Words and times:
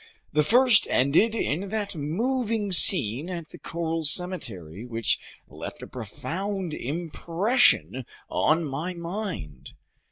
The 0.33 0.41
first 0.41 0.87
ended 0.89 1.35
in 1.35 1.69
that 1.69 1.95
moving 1.95 2.71
scene 2.71 3.29
at 3.29 3.49
the 3.49 3.59
coral 3.59 4.01
cemetery, 4.03 4.83
which 4.83 5.19
left 5.47 5.83
a 5.83 5.87
profound 5.87 6.73
impression 6.73 8.07
on 8.27 8.65
my 8.65 8.95
mind. 8.95 9.73